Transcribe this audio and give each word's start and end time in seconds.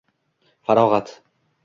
Farog’at. 0.65 1.07